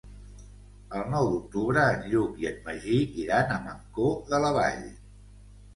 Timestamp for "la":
4.47-4.55